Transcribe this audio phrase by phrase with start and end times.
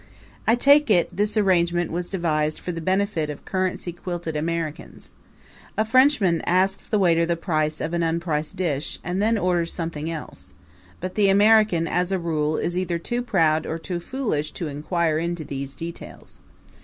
[0.47, 5.13] I take it this arrangement was devised for the benefit of currency quilted Americans.
[5.77, 10.09] A Frenchman asks the waiter the price of an unpriced dish and then orders something
[10.09, 10.55] else;
[10.99, 15.19] but the American, as a rule, is either too proud or too foolish to inquire
[15.19, 16.39] into these details.